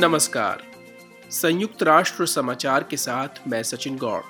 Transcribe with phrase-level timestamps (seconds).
[0.00, 0.62] नमस्कार।
[1.30, 4.22] संयुक्त राष्ट्र समाचार के साथ मैं सचिन गौड़।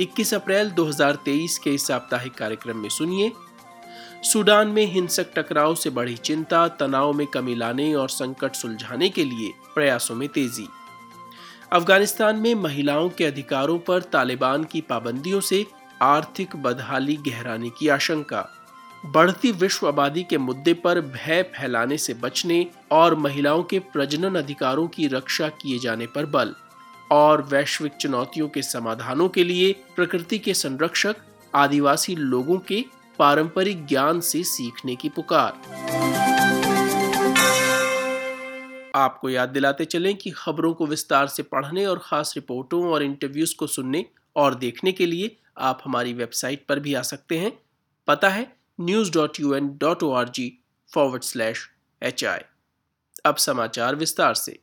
[0.00, 3.32] 21 अप्रैल 2023 के इस साप्ताहिक कार्यक्रम में सुनिए।
[4.22, 9.24] सूडान में हिंसक टकराव से बढ़ी चिंता, तनाव में कमी लाने और संकट सुलझाने के
[9.24, 10.68] लिए प्रयासों में तेज़ी।
[11.72, 15.66] अफ़गानिस्तान में महिलाओं के अधिकारों पर तालिबान की पाबंदियों से
[16.02, 18.61] आर्थिक बदहाली गहराने की आशंका।
[19.06, 24.88] बढ़ती विश्व आबादी के मुद्दे पर भय फैलाने से बचने और महिलाओं के प्रजनन अधिकारों
[24.88, 26.54] की रक्षा किए जाने पर बल
[27.12, 31.16] और वैश्विक चुनौतियों के समाधानों के लिए प्रकृति के संरक्षक,
[31.54, 32.84] आदिवासी लोगों के
[33.18, 35.52] पारंपरिक ज्ञान से सीखने की पुकार।
[38.94, 43.56] आपको याद दिलाते चलें कि खबरों को विस्तार से पढ़ने और खास रिपोर्टों और इंटरव्यूज़
[43.56, 44.04] को सुनने
[44.36, 47.52] और देखने के लिए आप हमारी वेबसाइट पर भी आ सकते हैं।
[48.06, 48.61] पता है
[50.28, 50.62] जी
[50.94, 51.22] फॉरवर्ड
[53.24, 54.58] अब समाचार विस्तार से।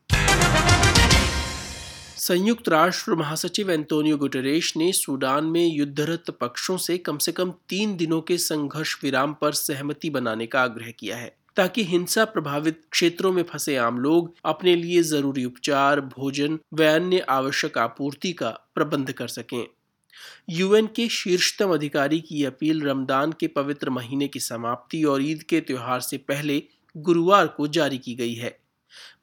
[2.17, 7.97] संयुक्त राष्ट्र महासचिव एंटोनियो गुटरेश ने सूडान में युद्धरत पक्षों से कम से कम तीन
[7.97, 13.31] दिनों के संघर्ष विराम पर सहमति बनाने का आग्रह किया है, ताकि हिंसा प्रभावित क्षेत्रों
[13.31, 19.11] में फंसे आम लोग अपने लिए ज़रूरी उपचार, भोजन व अन्य आवश्यक आपूर्ति का प्रबंध
[19.11, 19.67] कर सकें।
[20.49, 25.59] यूएन के शीर्षतम अधिकारी की अपील रमदान के पवित्र महीने की समाप्ति और ईद के
[25.61, 26.61] त्योहार से पहले
[26.95, 28.57] गुरुवार को जारी की गई है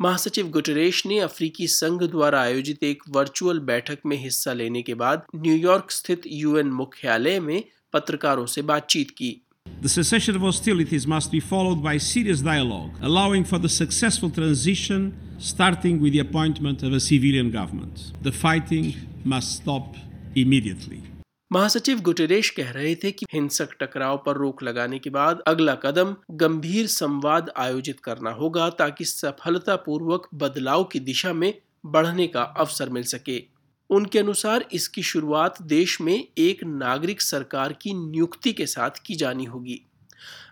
[0.01, 5.27] महासचिव गुटरेश ने अफ्रीकी संघ द्वारा आयोजित एक वर्चुअल बैठक में हिस्सा लेने के बाद
[5.37, 9.41] न्यूयॉर्क स्थित यूएन मुख्यालय में पत्रकारों से बातचीत की
[9.83, 15.03] The cessation of hostilities must be followed by serious dialogue, allowing for the successful transition,
[15.39, 18.05] starting with the appointment of a civilian government.
[18.23, 19.97] The fighting must stop
[20.37, 20.99] immediately.
[21.51, 26.15] महासचिव गुटेरेश कह रहे थे कि हिंसक टकराव पर रोक लगाने के बाद अगला कदम
[26.31, 31.53] गंभीर संवाद आयोजित करना होगा ताकि सफलतापूर्वक बदलाव की दिशा में
[31.87, 33.43] बढ़ने का अवसर मिल सके
[33.91, 39.45] उनके अनुसार इसकी शुरुआत देश में एक नागरिक सरकार की नियुक्ति के साथ की जानी
[39.45, 39.81] होगी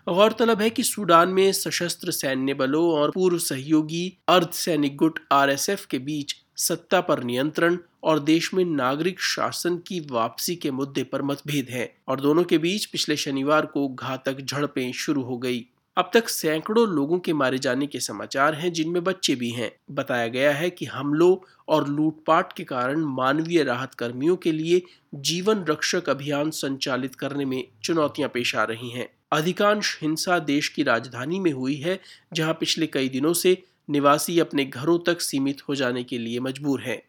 [0.09, 5.99] गौरतलब है कि सूडान में सशस्त्र सैन्य बलों और पूर्व सहयोगी अर्धसैनिक गुट आरएसएफ के
[5.99, 11.67] बीच सत्ता पर नियंत्रण और देश में नागरिक शासन की वापसी के मुद्दे पर मतभेद
[11.69, 15.65] है और दोनों के बीच पिछले शनिवार को घातक झड़पें शुरू हो गई।
[15.97, 20.27] अब तक सैकड़ों लोगों के मारे जाने के समाचार हैं, जिनमें बच्चे भी हैं। बताया
[20.27, 24.81] गया है कि हमलों और लूटपाट के कारण मानवीय राहत कर्मियों के लिए
[25.15, 30.83] जीवन रक्षक अभियान संचालित करने में चुनौतियाँ पेश आ रही हैं। अधिकांश हिंसा देश की
[30.83, 31.99] राजधानी में हुई है,
[32.33, 36.81] जहाँ पिछले कई दिनों से निवासी अपने घरों तक सीमित हो जाने के लिए मजबूर
[36.81, 37.01] हैं।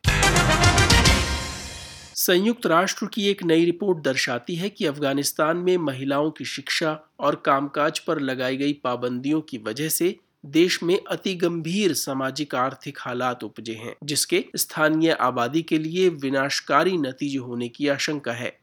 [2.14, 7.42] संयुक्त राष्ट्र की एक नई रिपोर्ट दर्शाती है कि अफ़गानिस्तान में महिलाओं की शिक्षा और
[7.46, 10.16] कामकाज पर लगाई गई पाबंदियों की वजह से
[10.46, 16.96] देश में अति गंभीर सामाजिक आर्थिक हालात उपजे हैं, जिसके स्थानीय आबादी के लिए विनाशकारी
[16.96, 18.58] नतीजे होने की आशंका है।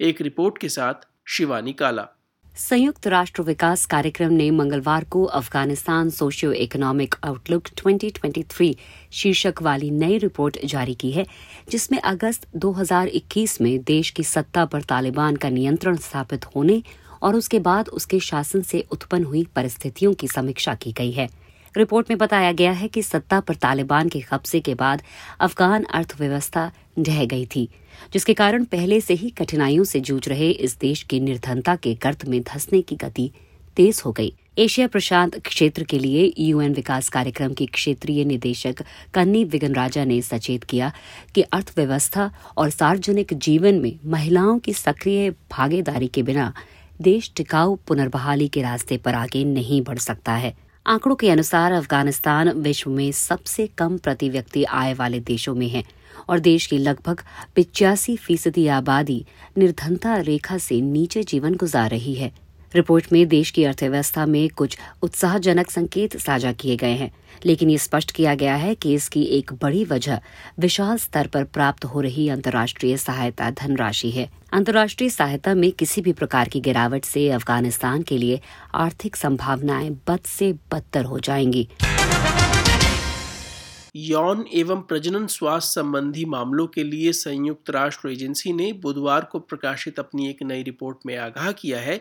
[0.00, 0.94] एक रिपोर्ट के साथ
[1.28, 2.08] शिवानी काला।
[2.56, 8.74] संयुक्त राष्ट्र विकास कार्यक्रम ने मंगलवार को अफ़गानिस्तान सोशियो इकोनॉमिक आउटलुक 2023
[9.12, 11.26] शीर्षक वाली नई रिपोर्ट जारी की है,
[11.70, 16.82] जिसमें अगस्त 2021 में देश की सत्ता पर तालिबान का नियंत्रण स्थापित होने
[17.22, 21.28] और उसके बाद उसके शासन से उत्पन्न हुई परिस्थितियों की समीक्षा की गई है।
[21.76, 25.02] रिपोर्ट में बताया गया है कि सत्ता पर तालिबान के कब्जे के बाद
[25.40, 27.68] अफगान अर्थव्यवस्था ढह गई थी,
[28.12, 32.24] जिसके कारण पहले से ही कठिनाइयों से जूझ रहे इस देश की निर्धनता के गर्त
[32.28, 33.30] में धंसने की गति
[33.76, 38.82] तेज हो गई। एशिया प्रशांत क्षेत्र के लिए यूएन विकास कार्यक्रम की क्षेत्रीय निदेशक
[39.14, 40.92] कन्नी विगन राजा ने सचेत किया
[41.34, 46.52] कि अर्थव्यवस्था और सार्वजनिक जीवन में महिलाओं की सक्रिय भागीदारी के बिना
[47.00, 50.54] देश टिकाऊ पुनर्बहाली के रास्ते पर आगे नहीं बढ़ सकता है।
[50.86, 55.82] आंकड़ों के अनुसार अफ़गानिस्तान विश्व में सबसे कम प्रति व्यक्ति आय वाले देशों में है
[56.28, 57.20] और देश की लगभग
[57.54, 59.24] पिचासी फ़ीसदी आबादी
[59.58, 62.32] निर्धनता रेखा से नीचे जीवन गुजार रही है।
[62.74, 67.10] रिपोर्ट में देश की अर्थव्यवस्था में कुछ उत्साहजनक संकेत साझा किए गए हैं,
[67.46, 70.20] लेकिन ये स्पष्ट किया गया है कि इसकी एक बड़ी वजह
[70.58, 76.12] विशाल स्तर पर प्राप्त हो रही अंतर्राष्ट्रीय सहायता धनराशि है। अंतर्राष्ट्रीय सहायता में किसी भी
[76.12, 78.40] प्रकार की गिरावट से अफ़गानिस्तान के लिए
[78.74, 81.68] आर्थिक संभावनाएँ बद से बदतर हो जाएँगी।
[83.96, 89.98] यौन एवं प्रजनन स्वास्थ्य संबंधी मामलों के लिए संयुक्त राष्ट्र एजेंसी ने बुधवार को प्रकाशित
[89.98, 91.96] अपनी एक नई रिपोर्ट में आगाह किया है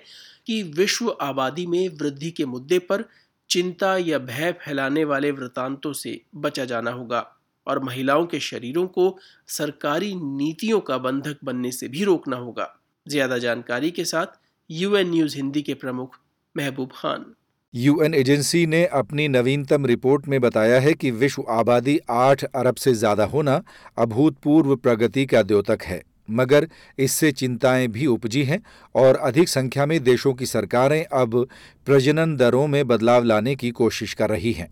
[0.48, 3.04] कि विश्व आबादी में वृद्धि के मुद्दे पर
[3.50, 7.26] चिंता या भय फैलाने वाले वृतांतों से बचा जाना होगा
[7.68, 9.16] और महिलाओं के शरीरों को
[9.48, 12.74] सरकारी नीतियों का बंधक बनने से भी रोकना होगा।
[13.08, 14.40] ज़्यादा जानकारी के साथ
[14.70, 16.20] यूएन न्यूज़ हिंदी के प्रमुख
[16.58, 17.26] महबूब खान।
[17.74, 22.94] यूएन एजेंसी ने अपनी नवीनतम रिपोर्ट में बताया है कि विश्व आबादी आठ अरब से
[22.94, 23.62] ज़्यादा होना
[23.98, 26.68] अभूतपूर्व प्रगति का द्योतक है। मगर
[27.00, 28.60] इससे चिंताएँ भी उपजी हैं
[28.96, 31.46] और अधिक संख्या में देशों की सरकारें अब
[31.88, 34.70] प्रजनन दरों में बदलाव लाने की कोशिश कर रही हैं।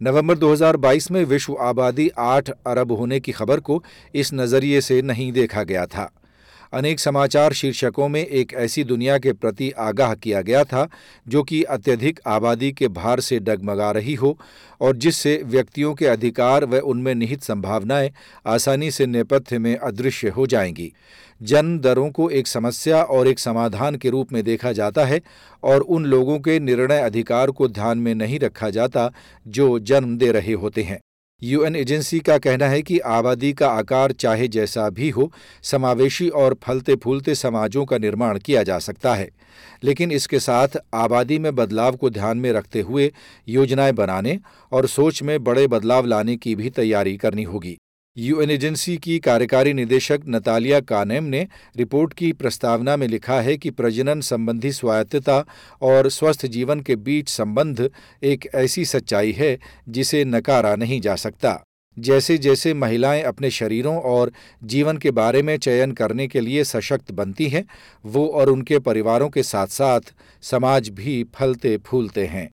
[0.00, 3.82] नवंबर 2022 में विश्व आबादी आठ अरब होने की खबर को
[4.14, 6.10] इस नज़रिए से नहीं देखा गया था।
[6.74, 10.88] अनेक समाचार शीर्षकों में एक ऐसी दुनिया के प्रति आगाह किया गया था,
[11.28, 14.38] जो कि अत्यधिक आबादी के भार से डगमगा रही हो
[14.80, 18.10] और जिससे व्यक्तियों के अधिकार व उनमें निहित संभावनाएँ
[18.46, 20.92] आसानी से नेपथ्य में अदृश्य हो जाएँगी।
[21.42, 25.20] जन्म दरों को एक समस्या और एक समाधान के रूप में देखा जाता है
[25.62, 29.12] और उन लोगों के निर्णय अधिकार को ध्यान में नहीं रखा जाता,
[29.48, 31.00] जो जन्म दे रहे होते हैं।
[31.42, 35.32] यूएन एजेंसी का कहना है कि आबादी का आकार चाहे जैसा भी हो,
[35.62, 39.30] समावेशी और फलते फूलते समाजों का निर्माण किया जा सकता है।
[39.84, 43.12] लेकिन इसके साथ आबादी में बदलाव को ध्यान में रखते हुए
[43.48, 44.38] योजनाएँ बनाने
[44.72, 47.76] और सोच में बड़े बदलाव लाने की भी तैयारी करनी होगी।
[48.18, 51.46] यूएन एजेंसी की कार्यकारी निदेशक नतालिया कानेम ने
[51.76, 55.44] रिपोर्ट की प्रस्तावना में लिखा है कि प्रजनन संबंधी स्वायत्तता
[55.82, 57.90] और स्वस्थ जीवन के बीच संबंध
[58.22, 59.58] एक ऐसी सच्चाई है
[59.88, 61.64] जिसे नकारा नहीं जा सकता।
[61.98, 64.32] जैसे जैसे महिलाएँ अपने शरीरों और
[64.64, 67.64] जीवन के बारे में चयन करने के लिए सशक्त बनती हैं,
[68.06, 72.50] वो और उनके परिवारों के साथ साथ समाज भी फलते फूलते हैं।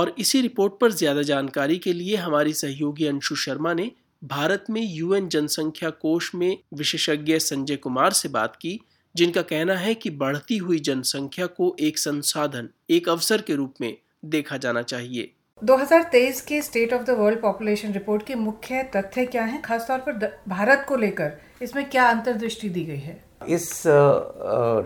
[0.00, 3.90] और इसी रिपोर्ट पर ज़्यादा जानकारी के लिए हमारी सहयोगी अंशु शर्मा ने
[4.22, 8.78] भारत में यूएन जनसंख्या कोष में विशेषज्ञ संजय कुमार से बात की
[9.14, 13.96] जिनका कहना है कि बढ़ती हुई जनसंख्या को एक संसाधन एक अवसर के रूप में
[14.24, 15.30] देखा जाना चाहिए।
[15.62, 19.60] 2023 के state of the world population report के मुख्य तथ्य क्या हैं?
[19.62, 21.32] खासतौर पर भारत को लेकर
[21.62, 23.22] इसमें क्या अंतर्दृष्टि दी गई है?
[23.48, 23.82] इस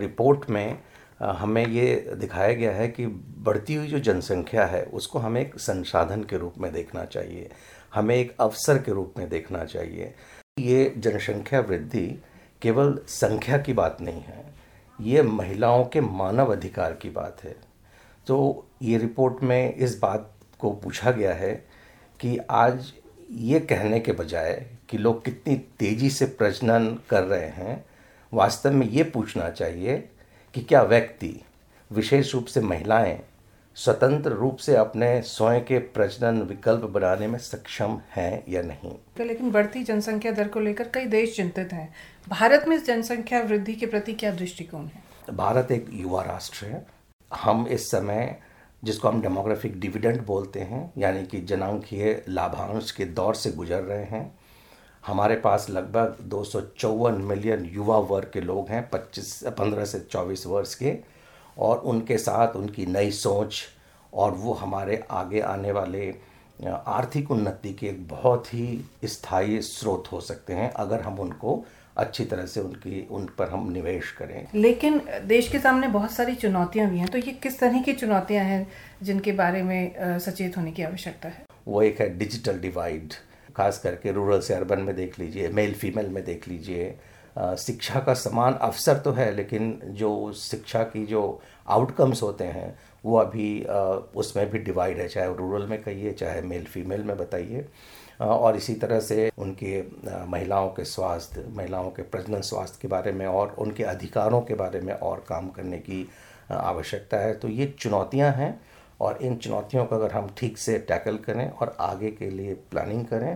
[0.01, 0.79] रिपोर्ट में
[1.19, 6.23] हमें ये दिखाया गया है कि बढ़ती हुई जो जनसंख्या है, उसको हमें एक संसाधन
[6.23, 7.49] के रूप में देखना चाहिए,
[7.93, 10.13] हमें एक अवसर के रूप में देखना चाहिए।
[10.59, 12.07] ये जनसंख्या वृद्धि
[12.61, 14.43] केवल संख्या की बात नहीं है,
[14.99, 17.55] ये महिलाओं के मानव अधिकार की बात है।
[18.27, 21.53] तो ये रिपोर्ट में इस बात को पूछा गया है
[22.19, 22.91] कि आज
[23.31, 24.53] ये कहने के बजाय
[24.89, 27.83] कि लोग कितनी तेज़ी से प्रजनन कर रहे हैं,
[28.31, 29.97] वास्तव में ये पूछना चाहिए
[30.55, 31.41] कि क्या व्यक्ति
[31.91, 33.19] विशेष रूप से महिलाएँ
[33.75, 38.91] स्वतंत्र रूप से अपने स्वयं के प्रजनन विकल्प बनाने में सक्षम हैं या नहीं?
[39.17, 41.93] तो लेकिन बढ़ती जनसंख्या दर को लेकर कई देश चिंतित हैं।
[42.29, 45.03] भारत में जनसंख्या वृद्धि के प्रति क्या दृष्टिकोण है?
[45.33, 46.85] भारत एक युवा राष्ट्र है।
[47.33, 48.39] हम इस समय
[48.83, 54.03] जिसको हम डेमोग्राफिक डिविडेंड बोलते हैं यानी कि जनांकीय लाभांश के दौर से गुजर रहे
[54.03, 54.39] हैं
[55.07, 59.27] हमारे पास लगभग दो सौ चौवन मिलियन युवा वर्ग के लोग हैं 25
[59.59, 60.93] 15 से 24 वर्ष के
[61.57, 63.61] और उनके साथ उनकी नई सोच
[64.13, 66.13] और वो हमारे आगे आने वाले
[66.67, 71.63] आर्थिक उन्नति के एक बहुत ही स्थायी स्रोत हो सकते हैं अगर हम उनको
[71.97, 76.35] अच्छी तरह से उनकी उन पर हम निवेश करें। लेकिन देश के सामने बहुत सारी
[76.35, 78.67] चुनौतियाँ भी हैं तो ये किस तरह की चुनौतियाँ हैं
[79.03, 81.45] जिनके बारे में सचेत होने की आवश्यकता है?
[81.67, 83.13] वो एक है डिजिटल डिवाइड।
[83.57, 86.95] खास करके रूरल से अर्बन में देख लीजिए मेल फीमेल में देख लीजिए
[87.59, 93.17] शिक्षा का समान अवसर तो है, लेकिन जो शिक्षा की जो आउटकम्स होते हैं, वो
[93.19, 93.63] अभी
[94.15, 97.65] उसमें भी डिवाइड है, चाहे रूरल में कहिए, चाहे मेल फीमेल में बताइए।
[98.21, 99.81] और इसी तरह से उनके
[100.27, 104.81] महिलाओं के स्वास्थ्य, महिलाओं के प्रजनन स्वास्थ्य के बारे में और उनके अधिकारों के बारे
[104.81, 106.07] में और काम करने की
[106.51, 108.59] आवश्यकता है। तो ये चुनौतियाँ हैं।
[109.01, 113.05] और इन चुनौतियों को अगर हम ठीक से टैकल करें और आगे के लिए प्लानिंग
[113.05, 113.35] करें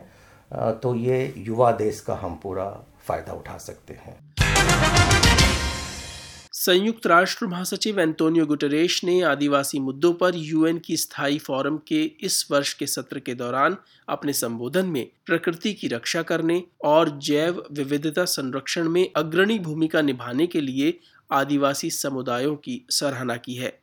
[0.80, 2.66] तो ये युवा देश का हम पूरा
[3.08, 4.18] फ़ायदा उठा सकते हैं।
[6.54, 12.48] संयुक्त राष्ट्र महासचिव एंटोनियो गुटरेश ने आदिवासी मुद्दों पर यूएन की स्थायी फोरम के इस
[12.52, 13.78] वर्ष के सत्र के दौरान
[14.10, 20.48] अपने संबोधन में प्रकृति की रक्षा करने और जैव विविधता संरक्षण में अग्रणी भूमिका निभाने
[20.48, 20.98] के लिए
[21.32, 23.78] आदिवासी समुदायों की सराहना की है।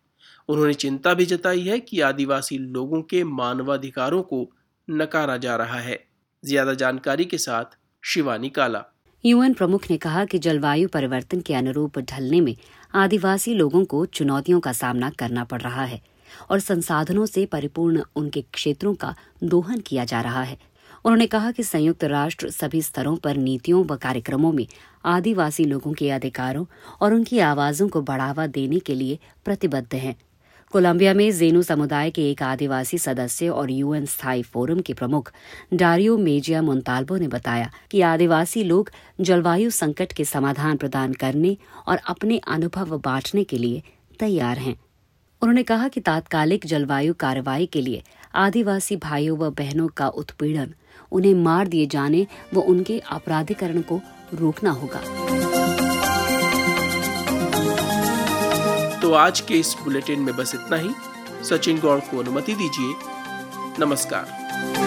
[0.49, 4.47] उन्होंने चिंता भी जताई है कि आदिवासी लोगों के मानवाधिकारों को
[4.89, 5.99] नकारा जा रहा है।
[6.43, 8.85] ज़्यादा जानकारी के साथ शिवानी काला।
[9.25, 12.55] यूएन प्रमुख ने कहा कि जलवायु परिवर्तन के अनुरूप ढलने में
[12.95, 16.01] आदिवासी लोगों को चुनौतियों का सामना करना पड़ रहा है
[16.51, 20.59] और संसाधनों से परिपूर्ण उनके क्षेत्रों का दोहन किया जा रहा है।
[21.05, 24.67] उन्होंने कहा कि संयुक्त राष्ट्र सभी स्तरों पर नीतियों व कार्यक्रमों में
[25.05, 26.65] आदिवासी लोगों के अधिकारों
[27.01, 30.17] और उनकी आवाजों को बढ़ावा देने के लिए प्रतिबद्ध है।
[30.77, 35.33] कोलंबिया में जेनु समुदाय के एक आदिवासी सदस्य और यूएन स्थायी फोरम के प्रमुख
[35.75, 38.91] डारियो मेजिया मुंताल्बो ने बताया कि आदिवासी लोग
[39.21, 41.57] जलवायु संकट के समाधान प्रदान करने
[41.87, 43.83] और अपने अनुभव बांटने के लिए
[44.21, 44.77] तैयार हैं।
[45.43, 48.03] उन्होंने कहा कि तात्कालिक जलवायु कार्रवाई के लिए
[48.35, 50.75] आदिवासी भाइयों व बहनों का उत्पीड़न,
[51.13, 54.01] उन्हें मार दिए जाने व उनके अपराधीकरण को
[54.35, 55.26] रोकना होगा।
[59.07, 60.91] तो आज के इस बुलेटिन में बस इतना ही।
[61.45, 62.95] सचिन गौड़ को अनुमति दीजिए।
[63.85, 64.86] नमस्कार।